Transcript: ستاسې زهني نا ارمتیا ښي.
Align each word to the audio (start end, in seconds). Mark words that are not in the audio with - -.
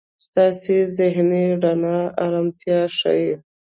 ستاسې 0.25 0.75
زهني 0.97 1.45
نا 1.81 1.97
ارمتیا 2.25 2.79
ښي. 2.97 3.21